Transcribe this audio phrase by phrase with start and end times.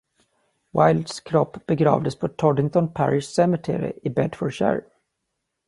[0.73, 4.81] Wilds kropp begravdes på Toddington Parish Cemetery i Bedfordshire.